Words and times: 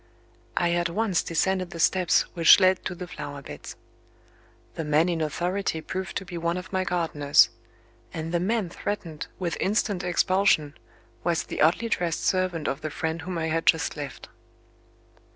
I 0.57 0.71
at 0.71 0.89
once 0.89 1.21
descended 1.21 1.69
the 1.69 1.79
steps 1.79 2.23
which 2.33 2.59
led 2.59 2.83
to 2.85 2.95
the 2.95 3.05
flower 3.07 3.43
beds. 3.43 3.75
The 4.73 4.83
man 4.83 5.07
in 5.09 5.21
authority 5.21 5.79
proved 5.79 6.17
to 6.17 6.25
be 6.25 6.39
one 6.39 6.57
of 6.57 6.73
my 6.73 6.83
gardeners; 6.83 7.49
and 8.11 8.31
the 8.31 8.39
man 8.39 8.69
threatened 8.71 9.27
with 9.37 9.57
instant 9.59 10.03
expulsion 10.03 10.73
was 11.23 11.43
the 11.43 11.61
oddly 11.61 11.87
dressed 11.87 12.25
servant 12.25 12.67
of 12.67 12.81
the 12.81 12.89
friend 12.89 13.21
whom 13.21 13.37
I 13.37 13.49
had 13.49 13.67
just 13.67 13.95
left. 13.95 14.27